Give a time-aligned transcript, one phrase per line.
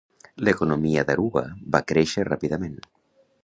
[0.47, 1.45] L'economia d'Aruba
[1.77, 2.77] va créixer ràpidament.